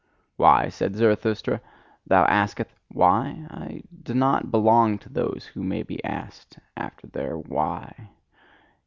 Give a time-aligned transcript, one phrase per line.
[0.35, 1.61] "Why?" said Zarathustra.
[2.07, 3.45] "Thou askest why?
[3.51, 8.09] I do not belong to those who may be asked after their Why.